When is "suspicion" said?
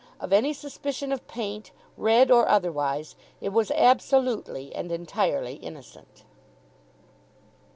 0.51-1.11